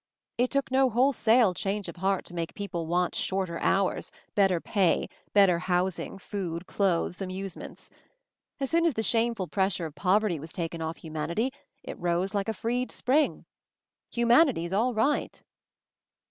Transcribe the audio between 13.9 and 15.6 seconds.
Humanity's all right."